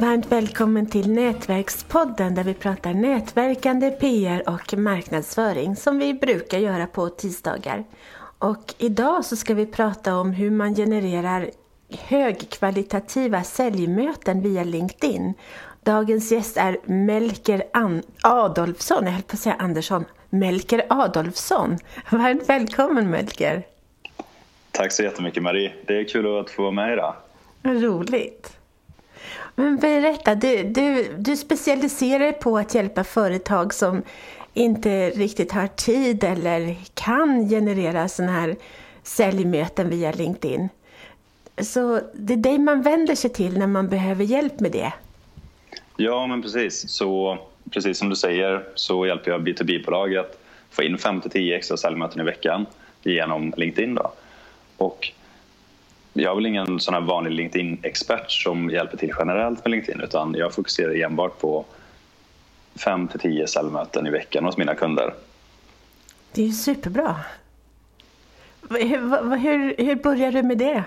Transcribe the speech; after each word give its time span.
Varmt 0.00 0.32
välkommen 0.32 0.86
till 0.86 1.10
Nätverkspodden 1.10 2.34
där 2.34 2.44
vi 2.44 2.54
pratar 2.54 2.94
nätverkande, 2.94 3.90
PR 3.90 4.48
och 4.48 4.78
marknadsföring 4.78 5.76
som 5.76 5.98
vi 5.98 6.14
brukar 6.14 6.58
göra 6.58 6.86
på 6.86 7.08
tisdagar. 7.08 7.84
Och 8.38 8.74
idag 8.78 9.24
så 9.24 9.36
ska 9.36 9.54
vi 9.54 9.66
prata 9.66 10.16
om 10.16 10.32
hur 10.32 10.50
man 10.50 10.74
genererar 10.74 11.50
högkvalitativa 11.98 13.42
säljmöten 13.42 14.42
via 14.42 14.64
LinkedIn. 14.64 15.34
Dagens 15.84 16.32
gäst 16.32 16.56
är 16.56 16.78
Melker 16.84 17.62
An 17.72 18.02
Adolfsson, 18.22 19.04
jag 19.04 19.12
höll 19.12 19.22
på 19.22 19.34
att 19.34 19.40
säga 19.40 19.56
Andersson, 19.58 20.04
Melker 20.30 20.86
Adolfsson. 20.88 21.78
Varmt 22.10 22.48
välkommen 22.48 23.10
Melker! 23.10 23.66
Tack 24.70 24.92
så 24.92 25.02
jättemycket 25.02 25.42
Marie, 25.42 25.72
det 25.86 26.00
är 26.00 26.04
kul 26.04 26.38
att 26.40 26.50
få 26.50 26.62
vara 26.62 26.72
med 26.72 26.92
idag. 26.92 27.14
Roligt! 27.62 28.59
Men 29.54 29.76
berätta, 29.76 30.34
du, 30.34 30.62
du, 30.62 31.14
du 31.18 31.36
specialiserar 31.36 32.18
dig 32.18 32.32
på 32.32 32.58
att 32.58 32.74
hjälpa 32.74 33.04
företag 33.04 33.74
som 33.74 34.02
inte 34.54 35.10
riktigt 35.10 35.52
har 35.52 35.66
tid 35.66 36.24
eller 36.24 36.76
kan 36.94 37.48
generera 37.48 38.08
sådana 38.08 38.32
här 38.32 38.56
säljmöten 39.02 39.90
via 39.90 40.12
LinkedIn. 40.12 40.68
Så 41.58 42.00
det 42.14 42.32
är 42.32 42.36
dig 42.36 42.58
man 42.58 42.82
vänder 42.82 43.14
sig 43.14 43.30
till 43.30 43.58
när 43.58 43.66
man 43.66 43.88
behöver 43.88 44.24
hjälp 44.24 44.60
med 44.60 44.72
det? 44.72 44.92
Ja, 45.96 46.26
men 46.26 46.42
precis. 46.42 46.88
Så 46.88 47.38
precis 47.70 47.98
som 47.98 48.08
du 48.08 48.16
säger 48.16 48.64
så 48.74 49.06
hjälper 49.06 49.30
jag 49.30 49.48
B2B-bolag 49.48 50.16
att 50.16 50.38
få 50.70 50.82
in 50.82 50.96
5-10 50.96 51.56
extra 51.56 51.76
säljmöten 51.76 52.20
i 52.20 52.24
veckan 52.24 52.66
genom 53.02 53.54
LinkedIn. 53.56 53.94
Då. 53.94 54.12
Och 54.76 55.12
jag 56.12 56.30
är 56.30 56.34
väl 56.34 56.46
ingen 56.46 56.80
sån 56.80 56.94
här 56.94 57.00
vanlig 57.00 57.32
LinkedIn-expert 57.32 58.30
som 58.30 58.70
hjälper 58.70 58.96
till 58.96 59.12
generellt 59.18 59.64
med 59.64 59.70
LinkedIn 59.70 60.00
utan 60.00 60.34
jag 60.34 60.54
fokuserar 60.54 61.04
enbart 61.04 61.40
på 61.40 61.64
5-10 62.74 63.46
säljmöten 63.46 64.06
i 64.06 64.10
veckan 64.10 64.44
hos 64.44 64.56
mina 64.56 64.74
kunder. 64.74 65.14
Det 66.32 66.42
är 66.42 66.46
ju 66.46 66.52
superbra. 66.52 67.16
Hur, 68.70 69.36
hur, 69.36 69.84
hur 69.84 69.94
började 69.94 70.42
du 70.42 70.42
med 70.42 70.58
det? 70.58 70.84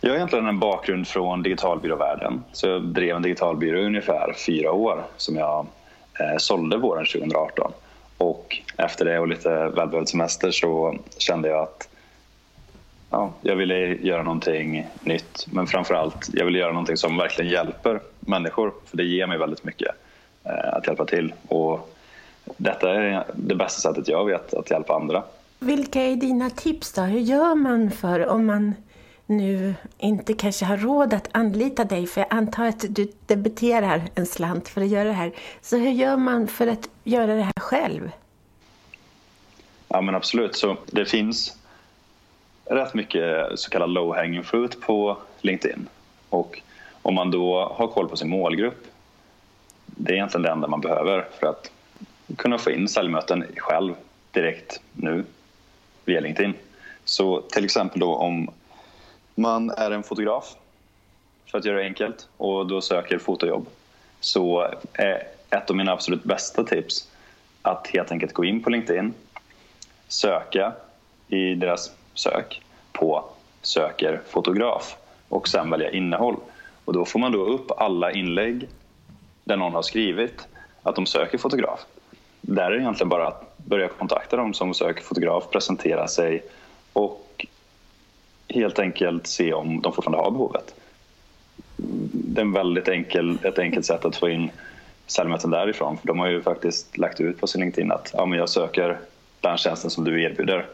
Jag 0.00 0.10
har 0.10 0.16
egentligen 0.16 0.46
en 0.46 0.58
bakgrund 0.58 1.08
från 1.08 1.42
digitalbyråvärlden. 1.42 2.44
Så 2.52 2.66
jag 2.66 2.82
drev 2.82 3.16
en 3.16 3.22
digitalbyrå 3.22 3.78
i 3.78 3.86
ungefär 3.86 4.32
fyra 4.46 4.72
år 4.72 5.04
som 5.16 5.36
jag 5.36 5.66
eh, 6.20 6.36
sålde 6.38 6.76
våren 6.76 7.06
2018. 7.06 7.72
Och 8.18 8.58
efter 8.76 9.04
det 9.04 9.18
och 9.18 9.28
lite 9.28 9.68
välbehövd 9.68 10.08
semester 10.08 10.50
så 10.50 10.98
kände 11.18 11.48
jag 11.48 11.62
att 11.62 11.88
ja, 13.12 13.32
jag 13.40 13.56
ville 13.56 13.74
göra 13.94 14.22
någonting 14.22 14.86
nytt 15.00 15.46
men 15.50 15.66
framförallt 15.66 16.30
jag 16.32 16.44
ville 16.44 16.58
göra 16.58 16.72
någonting 16.72 16.96
som 16.96 17.16
verkligen 17.16 17.50
hjälper 17.50 18.00
människor 18.20 18.72
för 18.86 18.96
det 18.96 19.04
ger 19.04 19.26
mig 19.26 19.38
väldigt 19.38 19.64
mycket 19.64 19.88
eh, 20.44 20.74
att 20.74 20.86
hjälpa 20.86 21.04
till 21.04 21.32
och 21.48 21.94
detta 22.56 22.94
är 22.94 23.24
det 23.34 23.54
bästa 23.54 23.80
sättet 23.80 24.08
jag 24.08 24.24
vet 24.24 24.54
att 24.54 24.70
hjälpa 24.70 24.94
andra. 24.94 25.22
Vilka 25.58 26.02
är 26.02 26.16
dina 26.16 26.50
tips 26.50 26.92
då? 26.92 27.02
Hur 27.02 27.20
gör 27.20 27.54
man 27.54 27.90
för 27.90 28.26
om 28.26 28.46
man 28.46 28.74
nu 29.26 29.74
inte 29.98 30.34
kanske 30.34 30.64
har 30.64 30.76
råd 30.76 31.14
att 31.14 31.28
anlita 31.32 31.84
dig, 31.84 32.06
för 32.06 32.20
jag 32.20 32.28
antar 32.30 32.64
att 32.64 32.84
du 32.88 33.12
debiterar 33.26 34.02
en 34.14 34.26
slant 34.26 34.68
för 34.68 34.80
att 34.80 34.88
göra 34.88 35.04
det 35.04 35.12
här. 35.12 35.32
Så 35.60 35.76
hur 35.76 35.90
gör 35.90 36.16
man 36.16 36.48
för 36.48 36.66
att 36.66 36.88
göra 37.04 37.34
det 37.34 37.42
här 37.42 37.60
själv? 37.60 38.10
Ja 39.88 40.00
men 40.00 40.14
absolut, 40.14 40.56
så 40.56 40.76
det 40.86 41.04
finns 41.04 41.56
rätt 42.64 42.94
mycket 42.94 43.58
så 43.58 43.70
kallad 43.70 43.90
low 43.90 44.16
hanging 44.16 44.44
fruit 44.44 44.80
på 44.80 45.16
LinkedIn. 45.40 45.88
Och 46.28 46.62
om 47.02 47.14
man 47.14 47.30
då 47.30 47.74
har 47.74 47.88
koll 47.88 48.08
på 48.08 48.16
sin 48.16 48.30
målgrupp, 48.30 48.86
det 49.86 50.12
är 50.12 50.14
egentligen 50.14 50.42
det 50.42 50.50
enda 50.50 50.68
man 50.68 50.80
behöver 50.80 51.28
för 51.40 51.46
att 51.46 51.70
kunna 52.36 52.58
få 52.58 52.70
in 52.70 52.88
säljmöten 52.88 53.44
själv 53.56 53.94
direkt 54.30 54.80
nu 54.92 55.24
via 56.04 56.20
LinkedIn. 56.20 56.54
Så 57.04 57.40
till 57.40 57.64
exempel 57.64 58.00
då 58.00 58.14
om 58.14 58.50
man 59.34 59.70
är 59.70 59.90
en 59.90 60.02
fotograf, 60.02 60.54
för 61.50 61.58
att 61.58 61.64
göra 61.64 61.76
det 61.76 61.84
enkelt, 61.84 62.28
och 62.36 62.66
då 62.66 62.80
söker 62.80 63.18
fotojobb 63.18 63.66
så 64.20 64.74
är 64.92 65.26
ett 65.50 65.70
av 65.70 65.76
mina 65.76 65.92
absolut 65.92 66.24
bästa 66.24 66.64
tips 66.64 67.08
att 67.62 67.86
helt 67.86 68.12
enkelt 68.12 68.32
gå 68.32 68.44
in 68.44 68.62
på 68.62 68.70
LinkedIn, 68.70 69.14
söka 70.08 70.72
i 71.28 71.54
deras 71.54 71.92
sök 72.14 72.62
på 72.92 73.24
söker 73.62 74.20
fotograf 74.28 74.96
och 75.28 75.48
sen 75.48 75.70
välja 75.70 75.90
innehåll. 75.90 76.36
Och 76.84 76.92
då 76.92 77.04
får 77.04 77.18
man 77.18 77.32
då 77.32 77.44
upp 77.44 77.70
alla 77.76 78.12
inlägg 78.12 78.68
där 79.44 79.56
någon 79.56 79.74
har 79.74 79.82
skrivit 79.82 80.48
att 80.82 80.94
de 80.94 81.06
söker 81.06 81.38
fotograf. 81.38 81.80
Där 82.40 82.64
är 82.64 82.70
det 82.70 82.80
egentligen 82.80 83.08
bara 83.08 83.28
att 83.28 83.56
börja 83.56 83.88
kontakta 83.88 84.36
dem 84.36 84.54
som 84.54 84.74
söker 84.74 85.02
fotograf, 85.02 85.50
presentera 85.50 86.08
sig 86.08 86.42
och 86.92 87.46
helt 88.48 88.78
enkelt 88.78 89.26
se 89.26 89.52
om 89.52 89.80
de 89.80 89.92
fortfarande 89.92 90.24
har 90.24 90.30
behovet. 90.30 90.74
Det 92.12 92.40
är 92.40 92.44
en 92.44 92.52
väldigt 92.52 92.88
enkel, 92.88 93.38
ett 93.42 93.58
enkelt 93.58 93.86
sätt 93.86 94.04
att 94.04 94.16
få 94.16 94.28
in 94.28 94.50
säljmöten 95.06 95.50
därifrån. 95.50 95.98
För 95.98 96.06
de 96.06 96.18
har 96.18 96.28
ju 96.28 96.42
faktiskt 96.42 96.98
lagt 96.98 97.20
ut 97.20 97.40
på 97.40 97.46
sin 97.46 97.60
LinkedIn 97.60 97.92
att 97.92 98.10
ja, 98.14 98.26
men 98.26 98.38
jag 98.38 98.48
söker 98.48 98.98
den 99.40 99.56
tjänsten 99.56 99.90
som 99.90 100.04
du 100.04 100.22
erbjuder. 100.22 100.66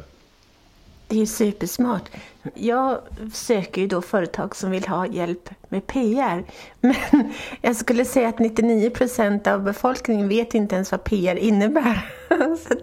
Det 1.09 1.17
är 1.17 1.21
ju 1.21 1.27
supersmart. 1.27 2.11
Jag 2.55 2.99
söker 3.33 3.81
ju 3.81 3.87
då 3.87 4.03
företag 4.03 4.57
som 4.57 4.71
vill 4.71 4.87
ha 4.87 5.07
hjälp 5.07 5.51
med 5.69 5.87
PR. 5.87 6.45
Men 6.81 7.33
jag 7.61 7.77
skulle 7.77 8.05
säga 8.05 8.29
att 8.29 8.39
99 8.39 8.91
procent 8.91 9.47
av 9.47 9.63
befolkningen 9.63 10.29
vet 10.29 10.55
inte 10.55 10.75
ens 10.75 10.93
vad 10.93 11.05
PR 11.05 11.37
innebär. 11.37 12.11
Så 12.57 12.75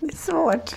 det 0.00 0.06
är 0.06 0.16
svårt. 0.16 0.70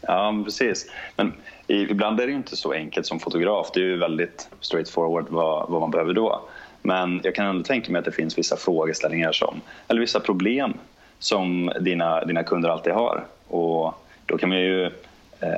Ja, 0.00 0.42
precis. 0.44 0.90
Men 1.16 1.32
ibland 1.66 2.20
är 2.20 2.26
det 2.26 2.30
ju 2.30 2.36
inte 2.36 2.56
så 2.56 2.72
enkelt 2.72 3.06
som 3.06 3.20
fotograf. 3.20 3.70
Det 3.74 3.80
är 3.80 3.84
ju 3.84 3.96
väldigt 3.96 4.48
straightforward 4.60 5.26
vad, 5.28 5.70
vad 5.70 5.80
man 5.80 5.90
behöver 5.90 6.12
då. 6.12 6.48
Men 6.82 7.20
jag 7.24 7.34
kan 7.34 7.46
ändå 7.46 7.64
tänka 7.64 7.92
mig 7.92 7.98
att 7.98 8.04
det 8.04 8.12
finns 8.12 8.38
vissa 8.38 8.56
frågeställningar 8.56 9.32
som, 9.32 9.60
eller 9.88 10.00
vissa 10.00 10.20
problem 10.20 10.74
som 11.18 11.72
dina, 11.80 12.24
dina 12.24 12.42
kunder 12.42 12.68
alltid 12.68 12.92
har. 12.92 13.24
Och 13.48 13.94
då 14.26 14.38
kan 14.38 14.48
man 14.48 14.58
ju 14.58 14.90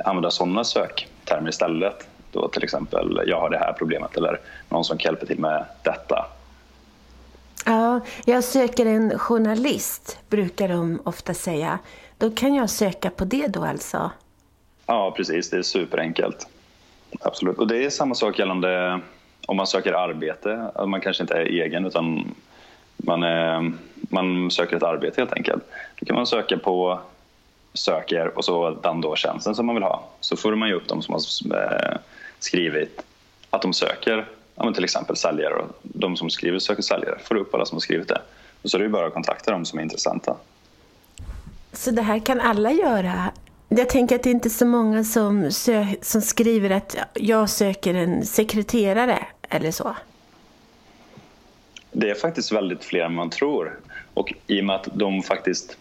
använda 0.05 0.31
sådana 0.31 0.63
söktermer 0.63 1.49
istället. 1.49 2.07
Då 2.31 2.47
till 2.47 2.63
exempel, 2.63 3.21
jag 3.25 3.39
har 3.39 3.49
det 3.49 3.57
här 3.57 3.73
problemet 3.73 4.17
eller 4.17 4.39
någon 4.69 4.83
som 4.83 4.97
kan 4.97 5.11
hjälpa 5.11 5.25
till 5.25 5.39
med 5.39 5.65
detta. 5.83 6.25
Ja, 7.65 7.99
jag 8.25 8.43
söker 8.43 8.85
en 8.85 9.19
journalist, 9.19 10.19
brukar 10.29 10.67
de 10.67 11.01
ofta 11.03 11.33
säga. 11.33 11.79
Då 12.17 12.31
kan 12.31 12.55
jag 12.55 12.69
söka 12.69 13.09
på 13.09 13.25
det 13.25 13.47
då 13.47 13.63
alltså? 13.63 14.11
Ja, 14.85 15.13
precis. 15.17 15.49
Det 15.49 15.57
är 15.57 15.61
superenkelt. 15.61 16.47
Absolut. 17.21 17.57
Och 17.57 17.67
det 17.67 17.85
är 17.85 17.89
samma 17.89 18.15
sak 18.15 18.39
gällande 18.39 18.99
om 19.47 19.57
man 19.57 19.67
söker 19.67 19.93
arbete. 19.93 20.71
Man 20.87 21.01
kanske 21.01 21.23
inte 21.23 21.33
är 21.33 21.45
egen 21.45 21.85
utan 21.85 22.35
man, 22.97 23.23
är, 23.23 23.71
man 23.93 24.51
söker 24.51 24.77
ett 24.77 24.83
arbete 24.83 25.21
helt 25.21 25.33
enkelt. 25.33 25.63
Då 25.99 26.05
kan 26.05 26.15
man 26.15 26.27
söka 26.27 26.57
på 26.57 26.99
söker 27.73 28.37
och 28.37 28.45
så 28.45 28.69
den 28.69 29.01
då 29.01 29.15
tjänsten 29.15 29.55
som 29.55 29.65
man 29.65 29.75
vill 29.75 29.83
ha. 29.83 30.03
Så 30.19 30.37
får 30.37 30.55
man 30.55 30.69
ju 30.69 30.75
upp 30.75 30.87
de 30.87 31.01
som 31.01 31.13
har 31.13 31.21
eh, 31.57 31.97
skrivit 32.39 33.01
att 33.49 33.61
de 33.61 33.73
söker 33.73 34.25
ja, 34.55 34.73
till 34.73 34.83
exempel 34.83 35.15
säljare. 35.15 35.53
Och 35.53 35.67
de 35.81 36.17
som 36.17 36.29
skriver 36.29 36.59
söker 36.59 36.81
säljare 36.81 37.19
får 37.23 37.35
upp 37.35 37.53
alla 37.53 37.65
som 37.65 37.75
har 37.75 37.81
skrivit 37.81 38.07
det. 38.07 38.21
Och 38.61 38.69
så 38.69 38.77
är 38.77 38.81
det 38.81 38.89
bara 38.89 39.07
att 39.07 39.13
kontakta 39.13 39.51
dem 39.51 39.65
som 39.65 39.79
är 39.79 39.83
intressanta. 39.83 40.35
Så 41.73 41.91
det 41.91 42.01
här 42.01 42.19
kan 42.19 42.39
alla 42.39 42.71
göra 42.71 43.31
jag 43.69 43.89
tänker 43.89 44.15
att 44.15 44.23
det 44.23 44.31
inte 44.31 44.47
är 44.47 44.49
så 44.49 44.65
många 44.65 45.03
som, 45.03 45.51
som 46.01 46.21
skriver 46.21 46.69
att 46.69 46.95
jag 47.13 47.49
söker 47.49 47.93
en 47.93 48.25
sekreterare 48.25 49.25
eller 49.49 49.71
så. 49.71 49.95
Det 51.91 52.09
är 52.09 52.15
faktiskt 52.15 52.51
väldigt 52.51 52.83
fler 52.83 53.01
än 53.01 53.13
man 53.13 53.29
tror. 53.29 53.79
Och 54.13 54.33
i 54.47 54.61
och 54.61 54.65
med 54.65 54.75
att 54.75 54.87
de 54.93 55.23
faktiskt 55.23 55.77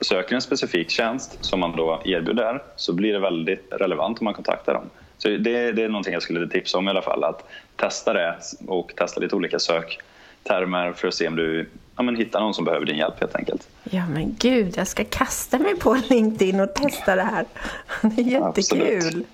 söker 0.00 0.34
en 0.34 0.42
specifik 0.42 0.90
tjänst 0.90 1.38
som 1.40 1.60
man 1.60 1.76
då 1.76 2.02
erbjuder 2.04 2.62
så 2.76 2.92
blir 2.92 3.12
det 3.12 3.18
väldigt 3.18 3.66
relevant 3.70 4.20
om 4.20 4.24
man 4.24 4.34
kontaktar 4.34 4.74
dem. 4.74 4.90
Så 5.18 5.28
det, 5.28 5.72
det 5.72 5.82
är 5.82 5.88
någonting 5.88 6.12
jag 6.12 6.22
skulle 6.22 6.48
tipsa 6.48 6.78
om 6.78 6.88
i 6.88 6.90
alla 6.90 7.02
fall, 7.02 7.24
att 7.24 7.48
testa 7.76 8.12
det 8.12 8.36
och 8.66 8.92
testa 8.96 9.20
lite 9.20 9.36
olika 9.36 9.58
söktermer 9.58 10.92
för 10.92 11.08
att 11.08 11.14
se 11.14 11.28
om 11.28 11.36
du 11.36 11.68
ja, 11.96 12.02
men 12.02 12.16
hittar 12.16 12.40
någon 12.40 12.54
som 12.54 12.64
behöver 12.64 12.86
din 12.86 12.96
hjälp 12.96 13.20
helt 13.20 13.36
enkelt. 13.36 13.68
Ja 13.84 14.06
men 14.06 14.36
gud, 14.38 14.76
jag 14.76 14.88
ska 14.88 15.04
kasta 15.04 15.58
mig 15.58 15.76
på 15.76 15.94
LinkedIn 16.08 16.60
och 16.60 16.74
testa 16.74 17.16
det 17.16 17.22
här. 17.22 17.44
Det 18.02 18.22
är 18.22 18.24
jättekul. 18.24 18.86
Absolut. 18.96 19.26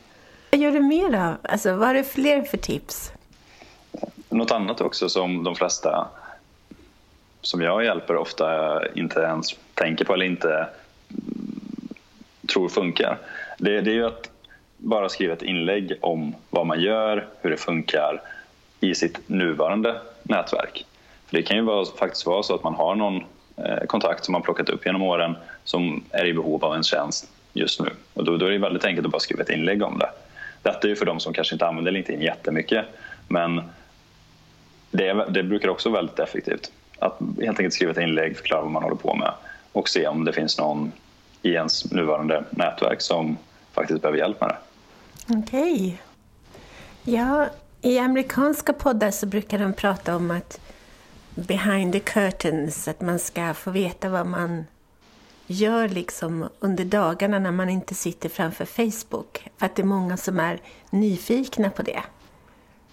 Vad 0.51 0.61
gör 0.61 0.71
du 0.71 0.81
mer 0.81 1.11
då? 1.11 1.49
Alltså, 1.53 1.77
vad 1.77 1.87
har 1.87 1.95
du 1.95 2.05
fler 2.05 2.43
för 2.43 2.57
tips? 2.57 3.13
Något 4.29 4.51
annat 4.51 4.81
också 4.81 5.09
som 5.09 5.45
de 5.45 5.55
flesta 5.55 6.09
som 7.41 7.61
jag 7.61 7.85
hjälper 7.85 8.17
ofta 8.17 8.81
inte 8.95 9.21
ens 9.21 9.57
tänker 9.75 10.05
på 10.05 10.15
eller 10.15 10.27
inte 10.27 10.69
tror 12.53 12.69
funkar. 12.69 13.19
Det, 13.59 13.81
det 13.81 13.91
är 13.91 13.95
ju 13.95 14.07
att 14.07 14.31
bara 14.77 15.09
skriva 15.09 15.33
ett 15.33 15.43
inlägg 15.43 15.93
om 16.01 16.35
vad 16.51 16.67
man 16.67 16.81
gör, 16.81 17.27
hur 17.41 17.51
det 17.51 17.57
funkar 17.57 18.21
i 18.81 18.95
sitt 18.95 19.29
nuvarande 19.29 20.01
nätverk. 20.23 20.87
För 21.27 21.37
det 21.37 21.43
kan 21.43 21.57
ju 21.57 21.63
vara, 21.63 21.85
faktiskt 21.85 22.27
vara 22.27 22.43
så 22.43 22.55
att 22.55 22.63
man 22.63 22.75
har 22.75 22.95
någon 22.95 23.25
eh, 23.57 23.87
kontakt 23.87 24.25
som 24.25 24.33
man 24.33 24.43
plockat 24.43 24.69
upp 24.69 24.87
genom 24.87 25.03
åren 25.03 25.37
som 25.65 26.05
är 26.11 26.25
i 26.25 26.35
behov 26.35 26.65
av 26.65 26.75
en 26.75 26.83
tjänst 26.83 27.31
just 27.53 27.81
nu. 27.81 27.91
Och 28.15 28.25
då, 28.25 28.37
då 28.37 28.47
är 28.47 28.51
det 28.51 28.59
väldigt 28.59 28.85
enkelt 28.85 29.07
att 29.07 29.13
bara 29.13 29.21
skriva 29.21 29.43
ett 29.43 29.51
inlägg 29.51 29.83
om 29.83 29.99
det. 29.99 30.11
Detta 30.63 30.81
är 30.83 30.89
ju 30.89 30.97
för 30.97 31.07
de 31.07 31.21
som 31.21 31.33
kanske 31.33 31.55
inte 31.55 31.67
använder 31.67 31.93
LinkedIn 31.93 32.23
jättemycket 32.23 32.85
men 33.29 33.63
det, 34.91 35.27
det 35.29 35.43
brukar 35.43 35.69
också 35.69 35.91
vara 35.91 36.01
väldigt 36.01 36.19
effektivt. 36.19 36.73
Att 36.99 37.19
helt 37.41 37.59
enkelt 37.59 37.75
skriva 37.75 37.93
ett 37.93 37.99
inlägg, 37.99 38.37
förklara 38.37 38.63
vad 38.63 38.71
man 38.71 38.83
håller 38.83 38.97
på 38.97 39.15
med 39.15 39.33
och 39.73 39.89
se 39.89 40.07
om 40.07 40.25
det 40.25 40.33
finns 40.33 40.59
någon 40.59 40.93
i 41.43 41.51
ens 41.51 41.91
nuvarande 41.91 42.45
nätverk 42.51 43.01
som 43.01 43.37
faktiskt 43.73 44.03
behöver 44.03 44.19
hjälp 44.19 44.41
med 44.41 44.49
det. 44.49 44.59
Okej. 45.39 45.73
Okay. 45.73 45.97
Ja, 47.15 47.47
i 47.83 47.99
amerikanska 47.99 48.73
poddar 48.73 49.11
så 49.11 49.27
brukar 49.27 49.59
de 49.59 49.73
prata 49.73 50.17
om 50.17 50.31
att 50.31 50.61
behind 51.35 51.93
the 51.93 52.01
curtains, 52.01 52.89
att 52.89 53.01
man 53.01 53.19
ska 53.19 53.55
få 53.55 53.71
veta 53.71 54.09
vad 54.09 54.27
man 54.27 54.65
gör 55.47 55.89
liksom 55.89 56.49
under 56.61 56.85
dagarna 56.85 57.39
när 57.39 57.51
man 57.51 57.69
inte 57.69 57.95
sitter 57.95 58.29
framför 58.29 58.65
Facebook. 58.65 59.49
För 59.57 59.67
att 59.67 59.77
det 59.77 59.83
är 59.83 59.87
många 59.87 60.17
som 60.17 60.41
är 60.41 60.61
nyfikna 60.91 61.71
på 61.71 61.83
det. 61.83 62.03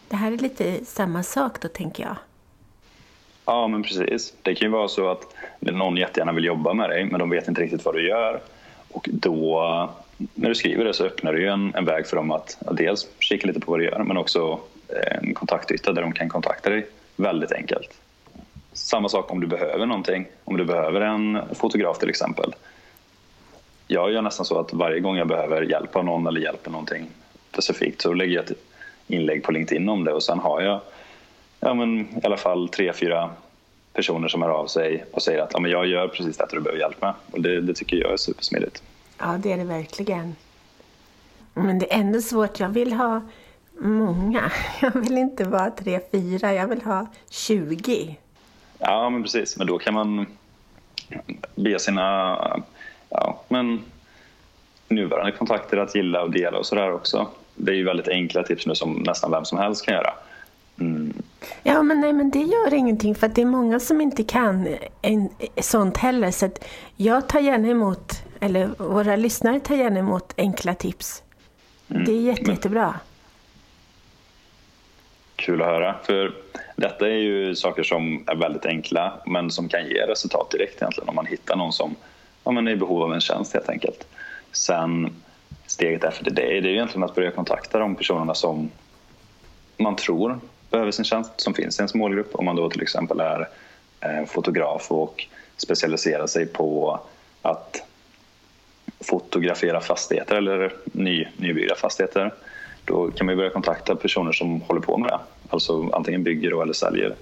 Det 0.10 0.16
här 0.16 0.32
är 0.32 0.38
lite 0.38 0.86
samma 0.86 1.24
sak 1.24 1.62
då, 1.62 1.68
tänker 1.68 2.04
jag. 2.04 2.16
Ja, 3.50 3.68
men 3.68 3.84
precis. 3.84 4.34
Det 4.42 4.56
kan 4.56 4.66
ju 4.66 4.72
vara 4.72 4.88
så 4.88 5.10
att 5.10 5.34
någon 5.60 5.98
jättegärna 5.98 6.32
vill 6.32 6.46
jobba 6.46 6.74
med 6.74 6.90
dig, 6.90 7.06
men 7.06 7.20
de 7.20 7.30
vet 7.30 7.48
inte 7.48 7.62
riktigt 7.62 7.86
vad 7.86 7.96
du 7.96 8.08
gör. 8.08 8.42
Och 8.92 9.10
då, 9.12 9.90
när 10.36 10.50
du 10.50 10.56
skriver 10.56 10.86
det 10.86 10.94
så 10.94 11.06
öppnar 11.06 11.34
du 11.34 11.42
ju 11.42 11.48
en, 11.48 11.76
en 11.76 11.86
väg 11.86 12.08
för 12.08 12.16
dem 12.16 12.32
att 12.32 12.58
ja, 12.66 12.74
dels 12.74 13.08
kika 13.20 13.48
lite 13.48 13.60
på 13.60 13.72
vad 13.72 13.80
du 13.80 13.86
gör, 13.86 14.04
men 14.04 14.18
också 14.18 14.60
eh, 14.88 15.18
en 15.18 15.34
kontaktyta 15.34 15.94
där 15.94 16.02
de 16.02 16.12
kan 16.12 16.30
kontakta 16.30 16.70
dig 16.70 16.88
väldigt 17.16 17.52
enkelt. 17.52 18.02
Samma 18.74 19.10
sak 19.10 19.32
om 19.32 19.40
du 19.40 19.48
behöver 19.48 19.86
någonting. 19.86 20.26
Om 20.44 20.58
du 20.58 20.66
behöver 20.66 21.02
en 21.02 21.40
fotograf 21.54 22.00
till 22.00 22.10
exempel. 22.10 22.56
Jag 23.88 24.12
gör 24.12 24.22
nästan 24.22 24.46
så 24.46 24.60
att 24.60 24.74
varje 24.74 25.00
gång 25.00 25.18
jag 25.18 25.28
behöver 25.28 25.62
hjälp 25.62 25.96
av 25.96 26.06
någon 26.06 26.28
eller 26.28 26.42
hjälp 26.42 26.66
med 26.66 26.72
någonting 26.72 27.08
specifikt 27.52 28.02
så 28.02 28.14
lägger 28.14 28.36
jag 28.36 28.46
ett 28.52 28.58
inlägg 29.08 29.44
på 29.44 29.52
LinkedIn 29.52 29.90
om 29.90 30.04
det 30.04 30.14
och 30.14 30.24
sen 30.24 30.40
har 30.40 30.62
jag 30.62 30.80
ja, 31.60 31.74
men, 31.74 32.00
i 32.00 32.22
alla 32.24 32.38
fall 32.38 32.70
tre, 32.70 32.94
fyra 32.94 33.30
personer 33.94 34.28
som 34.28 34.42
hör 34.42 34.50
av 34.50 34.68
sig 34.68 35.06
och 35.12 35.22
säger 35.22 35.42
att 35.42 35.50
ja, 35.54 35.60
men 35.60 35.72
jag 35.72 35.88
gör 35.88 36.08
precis 36.08 36.38
det 36.38 36.48
du 36.52 36.60
behöver 36.60 36.80
hjälp 36.80 37.02
med. 37.02 37.14
Och 37.32 37.42
det, 37.42 37.62
det 37.62 37.74
tycker 37.74 37.98
jag 37.98 38.14
är 38.14 38.18
supersmidigt. 38.18 38.84
Ja, 39.18 39.40
det 39.44 39.52
är 39.52 39.58
det 39.58 39.64
verkligen. 39.64 40.36
Men 41.54 41.80
det 41.80 41.94
är 41.94 42.00
ändå 42.00 42.22
svårt. 42.22 42.60
Jag 42.60 42.70
vill 42.70 42.94
ha 42.94 43.22
många. 43.80 44.52
Jag 44.82 44.92
vill 44.92 45.18
inte 45.18 45.44
vara 45.44 45.72
tre, 45.72 46.00
fyra. 46.12 46.54
Jag 46.54 46.68
vill 46.68 46.82
ha 46.82 47.08
tjugo. 47.30 48.16
Ja, 48.80 49.10
men 49.10 49.24
precis. 49.24 49.58
Men 49.58 49.68
då 49.68 49.78
kan 49.78 49.94
man 49.94 50.26
be 51.56 51.80
sina 51.80 52.38
ja, 53.10 53.42
men 53.48 53.80
nuvarande 54.88 55.32
kontakter 55.32 55.78
att 55.78 55.96
gilla 55.96 56.22
och 56.22 56.32
dela 56.32 56.58
och 56.58 56.66
sådär 56.66 56.94
också. 56.94 57.28
Det 57.56 57.72
är 57.72 57.76
ju 57.76 57.84
väldigt 57.84 58.08
enkla 58.08 58.44
tips 58.44 58.66
nu 58.66 58.76
som 58.76 58.94
nästan 58.94 59.32
vem 59.32 59.46
som 59.46 59.58
helst 59.58 59.86
kan 59.86 59.94
göra. 59.94 60.14
Mm. 60.80 61.14
Ja, 61.64 61.84
men 61.84 62.02
nej, 62.02 62.14
men 62.14 62.32
det 62.32 62.40
gör 62.40 62.74
ingenting 62.74 63.16
för 63.16 63.28
det 63.28 63.42
är 63.42 63.46
många 63.46 63.80
som 63.80 64.02
inte 64.02 64.24
kan 64.24 64.78
en, 65.02 65.30
sånt 65.58 65.98
heller. 65.98 66.32
Så 66.32 66.50
jag 66.96 67.30
tar 67.30 67.40
gärna 67.40 67.68
emot, 67.68 68.14
eller 68.40 68.70
våra 68.78 69.16
lyssnare 69.16 69.60
tar 69.60 69.76
gärna 69.76 70.00
emot 70.00 70.34
enkla 70.38 70.76
tips. 70.76 71.24
Mm. 71.90 72.06
Det 72.06 72.12
är 72.12 72.22
jätte, 72.22 72.52
jättebra. 72.52 73.00
Kul 75.36 75.62
att 75.62 75.68
höra. 75.68 75.96
För 76.04 76.34
detta 76.76 77.08
är 77.08 77.18
ju 77.18 77.56
saker 77.56 77.84
som 77.84 78.24
är 78.28 78.36
väldigt 78.36 78.66
enkla 78.66 79.22
men 79.26 79.52
som 79.52 79.70
kan 79.70 79.86
ge 79.86 80.08
resultat 80.08 80.52
direkt 80.52 80.82
egentligen 80.82 81.10
om 81.10 81.16
man 81.16 81.26
hittar 81.26 81.56
någon 81.56 81.74
som 81.74 81.96
ja, 82.44 82.52
men 82.52 82.68
är 82.68 82.72
i 82.72 82.76
behov 82.76 83.04
av 83.04 83.14
en 83.14 83.22
tjänst 83.22 83.54
helt 83.54 83.70
enkelt. 83.70 84.08
Sen 84.52 85.16
steget 85.66 86.04
efter 86.04 86.24
det, 86.24 86.32
det 86.32 86.58
är 86.58 86.62
ju 86.62 86.74
egentligen 86.74 87.04
att 87.04 87.16
börja 87.16 87.32
kontakta 87.32 87.80
de 87.80 87.96
personerna 87.96 88.34
som 88.34 88.70
man 89.78 89.96
tror 89.96 90.40
behöver 90.70 90.92
sin 90.92 91.06
tjänst, 91.06 91.32
som 91.38 91.54
finns 91.54 91.80
i 91.80 91.82
ens 91.82 91.94
målgrupp. 91.94 92.36
Om 92.36 92.46
man 92.46 92.56
då 92.56 92.70
till 92.70 92.82
exempel 92.82 93.20
är 93.20 93.48
eh, 94.02 94.26
fotograf 94.28 94.92
och 94.92 95.28
specialiserar 95.58 96.28
sig 96.28 96.46
på 96.46 97.00
att 97.42 97.84
fotografera 99.00 99.82
fastigheter 99.82 100.36
eller 100.36 100.74
ny, 100.86 101.28
nybyggda 101.38 101.76
fastigheter 101.76 102.34
då 102.86 103.12
kan 103.12 103.26
man 103.26 103.38
börja 103.38 103.50
kontakta 103.50 103.96
personer 103.96 104.32
som 104.32 104.62
håller 104.62 104.82
på 104.82 104.98
med 104.98 105.10
det. 105.10 105.20
Alltså 105.50 105.90
antingen 105.94 106.24
bygger 106.24 106.62
eller 106.62 106.74
säljer 106.74 107.16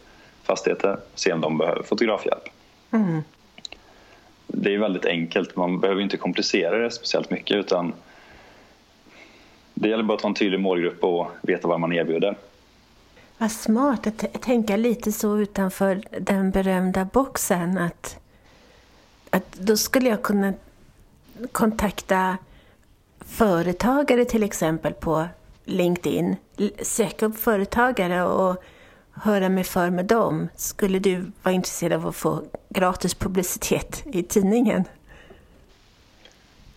fastigheter, 0.43 0.97
se 1.15 1.33
om 1.33 1.41
de 1.41 1.57
behöver 1.57 1.83
fotografhjälp. 1.83 2.43
Mm. 2.91 3.21
Det 4.47 4.73
är 4.73 4.77
väldigt 4.77 5.05
enkelt, 5.05 5.55
man 5.55 5.79
behöver 5.79 6.01
inte 6.01 6.17
komplicera 6.17 6.77
det 6.77 6.91
speciellt 6.91 7.29
mycket 7.29 7.57
utan 7.57 7.93
det 9.73 9.89
gäller 9.89 10.03
bara 10.03 10.15
att 10.15 10.21
ha 10.21 10.29
en 10.29 10.35
tydlig 10.35 10.59
målgrupp 10.59 11.03
och 11.03 11.27
veta 11.41 11.67
vad 11.67 11.79
man 11.79 11.93
erbjuder. 11.93 12.35
Vad 13.37 13.51
smart 13.51 14.07
att 14.07 14.41
tänka 14.41 14.77
lite 14.77 15.11
så 15.11 15.37
utanför 15.37 16.03
den 16.19 16.51
berömda 16.51 17.05
boxen. 17.05 17.77
Att, 17.77 18.19
att 19.29 19.53
då 19.53 19.77
skulle 19.77 20.09
jag 20.09 20.23
kunna 20.23 20.53
kontakta 21.51 22.37
företagare 23.19 24.25
till 24.25 24.43
exempel 24.43 24.93
på 24.93 25.27
LinkedIn. 25.65 26.35
Söka 26.81 27.25
upp 27.25 27.37
företagare 27.37 28.23
och 28.23 28.63
höra 29.11 29.49
mig 29.49 29.63
för 29.63 29.89
med 29.89 30.05
dem. 30.05 30.49
Skulle 30.55 30.99
du 30.99 31.31
vara 31.43 31.55
intresserad 31.55 31.93
av 31.93 32.07
att 32.07 32.15
få 32.15 32.43
gratis 32.69 33.13
publicitet 33.13 34.03
i 34.05 34.23
tidningen? 34.23 34.83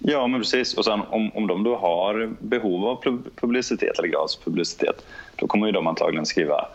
Ja, 0.03 0.27
men 0.27 0.41
precis. 0.41 0.75
Och 0.75 0.85
sen 0.85 1.01
om, 1.11 1.31
om 1.35 1.47
de 1.47 1.63
då 1.63 1.77
har 1.77 2.31
behov 2.39 2.87
av 2.87 3.03
publicitet 3.35 3.99
eller 3.99 4.09
gratis 4.09 4.37
publicitet 4.45 5.07
då 5.37 5.47
kommer 5.47 5.67
ju 5.67 5.73
de 5.73 5.87
antagligen 5.87 6.27
skriva 6.27 6.69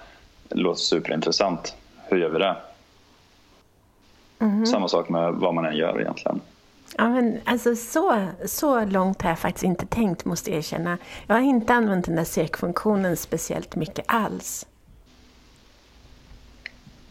låter 0.49 0.81
superintressant. 0.81 1.75
Hur 2.09 2.17
gör 2.17 2.29
vi 2.29 2.39
det? 2.39 2.55
Mm. 4.39 4.65
Samma 4.65 4.87
sak 4.87 5.09
med 5.09 5.33
vad 5.33 5.53
man 5.53 5.65
än 5.65 5.77
gör 5.77 6.01
egentligen. 6.01 6.41
Ja, 6.97 7.09
men 7.09 7.39
alltså 7.45 7.75
så, 7.75 8.27
så 8.45 8.85
långt 8.85 9.21
har 9.21 9.29
jag 9.29 9.39
faktiskt 9.39 9.63
inte 9.63 9.85
tänkt, 9.85 10.25
måste 10.25 10.49
jag 10.49 10.57
erkänna. 10.57 10.97
Jag 11.27 11.35
har 11.35 11.41
inte 11.41 11.73
använt 11.73 12.05
den 12.05 12.15
där 12.15 12.23
sökfunktionen 12.23 13.17
speciellt 13.17 13.75
mycket 13.75 14.05
alls. 14.07 14.65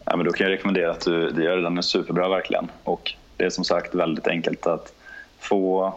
Ja, 0.04 0.16
men 0.16 0.26
då 0.26 0.32
kan 0.32 0.44
jag 0.46 0.52
rekommendera 0.52 0.90
att 0.90 1.00
du, 1.00 1.30
du 1.30 1.44
gör 1.44 1.56
det. 1.56 1.62
Den 1.62 1.78
är 1.78 1.82
superbra 1.82 2.28
verkligen. 2.28 2.70
Och 2.84 3.12
det 3.36 3.44
är 3.44 3.50
som 3.50 3.64
sagt 3.64 3.94
väldigt 3.94 4.26
enkelt 4.26 4.66
att 4.66 4.94
få 5.38 5.94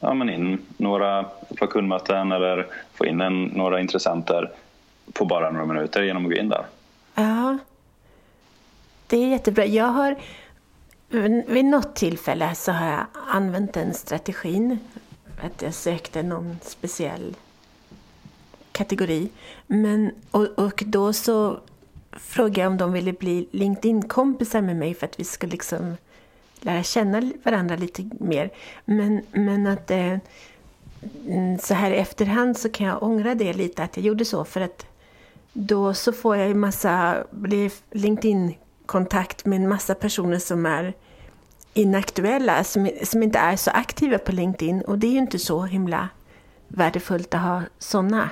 ja, 0.00 0.14
men 0.14 0.30
in 0.30 0.58
några, 0.76 1.24
på 1.58 1.66
kundmöten 1.66 2.32
eller 2.32 2.66
få 2.94 3.06
in 3.06 3.20
en, 3.20 3.44
några 3.44 3.80
intressenter 3.80 4.50
på 5.12 5.24
bara 5.24 5.50
några 5.50 5.66
minuter 5.66 6.02
genom 6.02 6.24
att 6.26 6.32
gå 6.32 6.38
in 6.38 6.48
där. 6.48 6.64
Ja, 7.14 7.58
det 9.06 9.16
är 9.16 9.28
jättebra. 9.28 9.64
Jag 9.64 9.86
har 9.86 10.16
vid 11.46 11.64
något 11.64 11.96
tillfälle 11.96 12.54
så 12.54 12.72
har 12.72 12.90
jag 12.90 13.06
använt 13.26 13.72
den 13.72 13.94
strategin. 13.94 14.78
Att 15.42 15.62
jag 15.62 15.74
sökte 15.74 16.22
någon 16.22 16.56
speciell 16.62 17.36
kategori. 18.72 19.28
Men, 19.66 20.10
och, 20.30 20.46
och 20.58 20.82
då 20.86 21.12
så 21.12 21.60
frågade 22.12 22.60
jag 22.60 22.70
om 22.70 22.76
de 22.76 22.92
ville 22.92 23.12
bli 23.12 23.48
LinkedIn-kompisar 23.50 24.60
med 24.60 24.76
mig 24.76 24.94
för 24.94 25.06
att 25.06 25.20
vi 25.20 25.24
skulle 25.24 25.52
liksom 25.52 25.96
lära 26.60 26.82
känna 26.82 27.32
varandra 27.42 27.76
lite 27.76 28.10
mer. 28.20 28.50
Men, 28.84 29.22
men 29.32 29.66
att 29.66 29.90
eh, 29.90 30.16
mm, 31.28 31.58
så 31.58 31.74
här 31.74 31.90
i 31.90 31.96
efterhand 31.96 32.58
så 32.58 32.68
kan 32.68 32.86
jag 32.86 33.02
ångra 33.02 33.34
det 33.34 33.52
lite 33.52 33.82
att 33.82 33.96
jag 33.96 34.06
gjorde 34.06 34.24
så 34.24 34.44
för 34.44 34.60
att 34.60 34.86
då 35.52 35.94
så 35.94 36.12
får 36.12 36.36
jag 36.36 36.48
ju 36.48 36.54
massa 36.54 37.24
LinkedIn-kontakt 37.90 39.44
med 39.44 39.56
en 39.56 39.68
massa 39.68 39.94
personer 39.94 40.38
som 40.38 40.66
är 40.66 40.94
inaktuella, 41.74 42.64
som, 42.64 42.90
som 43.04 43.22
inte 43.22 43.38
är 43.38 43.56
så 43.56 43.70
aktiva 43.70 44.18
på 44.18 44.32
LinkedIn 44.32 44.82
och 44.82 44.98
det 44.98 45.06
är 45.06 45.12
ju 45.12 45.18
inte 45.18 45.38
så 45.38 45.62
himla 45.62 46.08
värdefullt 46.68 47.34
att 47.34 47.40
ha 47.40 47.62
sådana. 47.78 48.30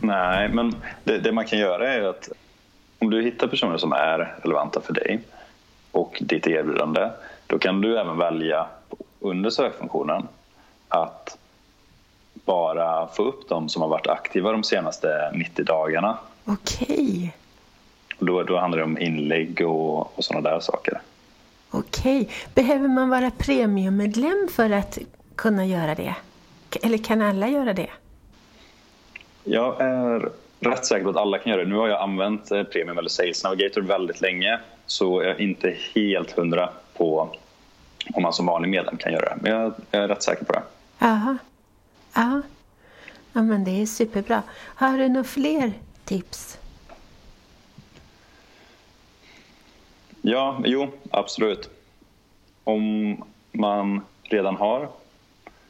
Nej, 0.00 0.48
men 0.48 0.74
det, 1.04 1.18
det, 1.18 1.32
man 1.32 1.44
kan 1.44 1.58
göra 1.58 1.94
är 1.94 2.02
att 2.02 2.28
om 3.02 3.10
du 3.10 3.22
hittar 3.22 3.46
personer 3.46 3.76
som 3.76 3.92
är 3.92 4.34
relevanta 4.42 4.80
för 4.80 4.92
dig 4.92 5.20
och 5.92 6.18
ditt 6.20 6.46
erbjudande, 6.46 7.10
då 7.46 7.58
kan 7.58 7.80
du 7.80 7.98
även 7.98 8.18
välja 8.18 8.66
under 9.20 9.50
sökfunktionen 9.50 10.28
att 10.88 11.38
bara 12.44 13.08
få 13.08 13.22
upp 13.22 13.48
de 13.48 13.68
som 13.68 13.82
har 13.82 13.88
varit 13.88 14.06
aktiva 14.06 14.52
de 14.52 14.64
senaste 14.64 15.32
90 15.34 15.64
dagarna. 15.64 16.18
Okej. 16.44 17.36
Då, 18.18 18.42
då 18.42 18.58
handlar 18.58 18.78
det 18.78 18.84
om 18.84 18.98
inlägg 18.98 19.60
och, 19.60 20.18
och 20.18 20.24
sådana 20.24 20.50
där 20.50 20.60
saker. 20.60 21.00
Okej. 21.70 22.28
Behöver 22.54 22.88
man 22.88 23.08
vara 23.08 23.30
premiummedlem 23.30 24.48
för 24.50 24.70
att 24.70 24.98
kunna 25.36 25.66
göra 25.66 25.94
det? 25.94 26.14
Eller 26.82 26.98
kan 26.98 27.22
alla 27.22 27.48
göra 27.48 27.72
det? 27.72 27.90
Jag 29.44 29.80
är 29.80 30.30
rätt 30.70 30.86
säker 30.86 31.04
på 31.04 31.10
att 31.10 31.16
alla 31.16 31.38
kan 31.38 31.52
göra 31.52 31.64
det. 31.64 31.70
Nu 31.70 31.76
har 31.76 31.88
jag 31.88 32.00
använt 32.00 32.50
eh, 32.50 32.62
Premium 32.62 32.98
eller 32.98 33.08
Sales 33.08 33.44
Navigator 33.44 33.80
väldigt 33.80 34.20
länge 34.20 34.58
så 34.86 35.22
jag 35.22 35.30
är 35.30 35.40
inte 35.40 35.76
helt 35.94 36.30
hundra 36.30 36.70
på 36.96 37.36
om 38.14 38.22
man 38.22 38.32
som 38.32 38.46
vanlig 38.46 38.68
medlem 38.68 38.96
kan 38.96 39.12
göra 39.12 39.24
det. 39.24 39.38
Men 39.40 39.52
jag, 39.52 39.74
jag 39.90 40.02
är 40.02 40.08
rätt 40.08 40.22
säker 40.22 40.44
på 40.44 40.52
det. 40.52 40.62
Jaha. 40.98 41.38
Ja. 42.14 42.42
ja, 43.32 43.42
men 43.42 43.64
det 43.64 43.82
är 43.82 43.86
superbra. 43.86 44.42
Har 44.52 44.98
du 44.98 45.08
några 45.08 45.24
fler 45.24 45.72
tips? 46.04 46.58
Ja, 50.22 50.60
jo, 50.64 50.88
absolut. 51.10 51.70
Om 52.64 53.16
man 53.52 54.00
redan 54.22 54.56
har 54.56 54.88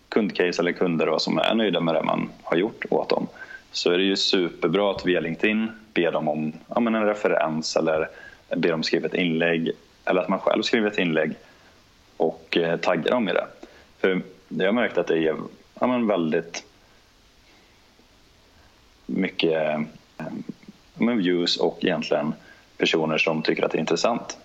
kundcase 0.08 0.62
eller 0.62 0.72
kunder 0.72 1.06
då, 1.06 1.18
som 1.18 1.38
är 1.38 1.54
nöjda 1.54 1.80
med 1.80 1.94
det 1.94 2.02
man 2.02 2.30
har 2.42 2.56
gjort 2.56 2.84
åt 2.90 3.08
dem 3.08 3.26
så 3.73 3.91
är 3.91 3.99
det 3.99 4.05
ju 4.05 4.17
superbra 4.17 4.91
att 4.91 5.07
via 5.07 5.21
LinkedIn 5.21 5.71
be 5.95 6.11
dem 6.11 6.29
om 6.29 6.52
ja, 6.69 6.81
men 6.81 6.95
en 6.95 7.07
referens 7.07 7.76
eller 7.76 8.09
be 8.57 8.69
dem 8.69 8.83
skriva 8.83 9.07
ett 9.07 9.14
inlägg 9.14 9.71
eller 10.05 10.21
att 10.21 10.29
man 10.29 10.38
själv 10.38 10.62
skriver 10.62 10.91
ett 10.91 10.99
inlägg 10.99 11.35
och 12.17 12.57
eh, 12.57 12.76
taggar 12.76 13.11
dem 13.11 13.29
i 13.29 13.33
det. 13.33 13.47
För 14.00 14.21
jag 14.49 14.67
har 14.67 14.73
märkt 14.73 14.99
att 14.99 15.07
det 15.07 15.19
ger 15.19 15.37
ja, 15.81 15.87
men 15.87 16.07
väldigt 16.07 16.64
mycket 19.07 19.52
eh, 19.52 19.81
men 20.95 21.19
views 21.19 21.57
och 21.57 21.79
egentligen 21.81 22.35
personer 22.79 23.19
som 23.19 23.43
tycker 23.43 23.64
att 23.64 23.71
det 23.71 23.79
är 23.79 23.81
intressant. 23.81 24.38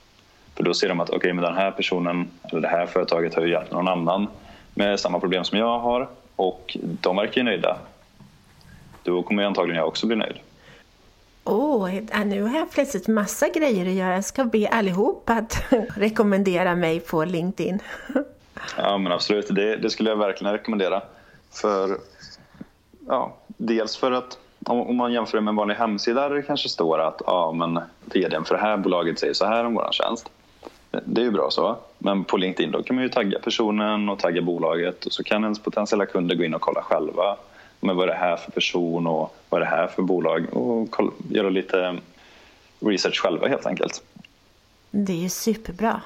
För 0.55 0.63
då 0.63 0.73
ser 0.73 0.89
de 0.89 0.99
att 0.99 1.09
okay, 1.09 1.33
men 1.33 1.43
den 1.43 1.55
här 1.55 1.71
personen 1.71 2.27
eller 2.43 2.61
det 2.61 2.67
här 2.67 2.85
företaget 2.85 3.35
har 3.35 3.41
ju 3.41 3.51
hjälpt 3.51 3.71
någon 3.71 3.87
annan 3.87 4.27
med 4.73 4.99
samma 4.99 5.19
problem 5.19 5.43
som 5.43 5.57
jag 5.57 5.79
har 5.79 6.07
och 6.35 6.77
de 6.81 7.15
verkar 7.15 7.41
ju 7.41 7.43
nöjda. 7.43 7.77
Då 9.07 9.23
kommer 9.23 9.43
antagligen 9.43 9.79
jag 9.79 9.87
också 9.87 10.07
bli 10.07 10.15
nöjd. 10.15 10.37
Åh, 11.43 11.85
oh, 11.85 12.25
nu 12.25 12.41
har 12.41 12.57
jag 12.57 12.71
plötsligt 12.71 13.07
massa 13.07 13.49
grejer 13.49 13.85
att 13.85 13.93
göra. 13.93 14.13
Jag 14.13 14.25
ska 14.25 14.45
be 14.45 14.67
allihop 14.67 15.29
att 15.29 15.63
rekommendera 15.95 16.75
mig 16.75 16.99
på 16.99 17.25
LinkedIn. 17.25 17.79
ja, 18.77 18.97
men 18.97 19.11
absolut. 19.11 19.47
Det, 19.49 19.77
det, 19.77 19.89
skulle 19.89 20.09
jag 20.09 20.17
verkligen 20.17 20.53
rekommendera. 20.53 21.01
För, 21.51 21.97
ja, 23.07 23.35
dels 23.47 23.97
för 23.97 24.11
att 24.11 24.37
om, 24.65 24.95
man 24.95 25.13
jämför 25.13 25.41
med 25.41 25.51
en 25.51 25.55
vanlig 25.55 25.75
hemsida 25.75 26.29
där 26.29 26.35
det 26.35 26.41
kanske 26.41 26.69
står 26.69 26.99
att 26.99 27.21
ja, 27.25 27.51
men 27.51 27.79
vdn 28.05 28.45
för 28.45 28.55
det 28.55 28.61
här 28.61 28.77
bolaget 28.77 29.19
säger 29.19 29.33
så 29.33 29.45
här 29.45 29.65
om 29.65 29.73
vår 29.73 29.89
tjänst. 29.91 30.29
Det 31.05 31.21
är 31.21 31.25
ju 31.25 31.31
bra 31.31 31.47
så. 31.51 31.77
Men 31.97 32.23
på 32.23 32.37
LinkedIn 32.37 32.71
då 32.71 32.83
kan 32.83 32.95
man 32.95 33.03
ju 33.03 33.09
tagga 33.09 33.39
personen 33.39 34.09
och 34.09 34.19
tagga 34.19 34.41
bolaget 34.41 35.05
och 35.05 35.13
så 35.13 35.23
kan 35.23 35.43
ens 35.43 35.59
potentiella 35.59 36.05
kunder 36.05 36.35
gå 36.35 36.43
in 36.43 36.53
och 36.53 36.61
kolla 36.61 36.81
själva. 36.81 37.37
Men 37.79 37.95
vad 37.95 38.09
är 38.09 38.13
det 38.13 38.19
här 38.19 38.37
för 38.37 38.51
person 38.51 39.07
och 39.07 39.35
vad 39.49 39.61
är 39.61 39.65
det 39.65 39.71
här 39.71 39.87
för 39.87 40.01
bolag? 40.01 40.53
Och 40.53 40.91
kolla, 40.91 41.11
göra 41.29 41.49
lite 41.49 41.97
research 42.79 43.21
själva 43.21 43.47
helt 43.47 43.65
enkelt. 43.65 44.03
Det 44.91 45.13
är 45.13 45.17
ju 45.17 45.29
superbra. 45.29 46.01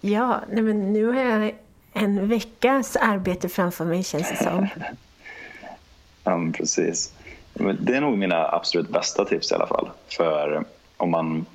Ja, 0.00 0.40
nej 0.50 0.62
men 0.62 0.92
nu 0.92 1.06
har 1.06 1.20
jag 1.20 1.54
en 1.92 2.28
veckas 2.28 2.96
arbete 2.96 3.48
framför 3.48 3.84
mig 3.84 4.04
känns 4.04 4.30
det 4.30 4.36
som. 4.36 4.68
ja, 6.24 6.52
precis. 6.56 7.12
Det 7.80 7.96
är 7.96 8.00
nog 8.00 8.18
mina 8.18 8.48
absolut 8.48 8.88
bästa 8.88 9.24
tips 9.24 9.52
i 9.52 9.54
alla 9.54 9.66
fall. 9.66 9.90
För 10.08 10.64
om 10.96 11.10
man 11.10 11.46